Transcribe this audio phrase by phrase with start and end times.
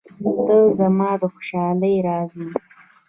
[0.45, 2.47] •ته زما د خوشحالۍ راز یې.